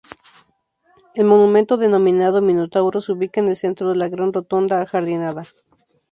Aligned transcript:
El 1.13 1.25
monumento 1.25 1.77
denominado 1.77 2.41
Minotauro 2.41 3.01
se 3.01 3.11
ubica 3.11 3.39
en 3.39 3.49
el 3.49 3.55
centro 3.55 3.89
de 3.89 3.97
la 3.97 4.09
gran 4.09 4.33
rotonda 4.33 4.81
ajardinada. 4.81 5.45